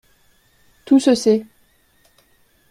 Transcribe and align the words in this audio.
Tout 0.83 0.97
se 0.99 1.13
sait. 1.13 1.45